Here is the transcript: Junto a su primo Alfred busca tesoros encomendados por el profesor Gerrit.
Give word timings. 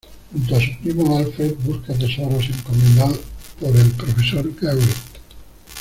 Junto 0.33 0.55
a 0.55 0.59
su 0.59 0.71
primo 0.81 1.15
Alfred 1.19 1.55
busca 1.63 1.93
tesoros 1.93 2.49
encomendados 2.49 3.19
por 3.59 3.75
el 3.77 3.87
profesor 3.91 4.51
Gerrit. 4.59 4.95